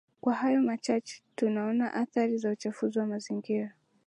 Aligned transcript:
Kwa 0.21 0.33
hayo 0.33 0.61
machache 0.61 1.21
tunaona 1.35 1.93
athari 1.93 2.37
za 2.37 2.51
uchafuzi 2.51 2.99
wa 2.99 3.05
mazingira 3.05 3.71